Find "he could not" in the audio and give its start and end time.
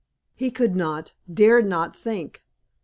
0.33-1.13